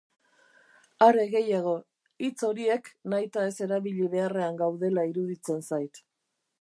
[1.07, 1.73] Are gehiago,
[2.27, 6.03] hitz horiek nahitaez erabili beharrean gaudela iruditzen zait.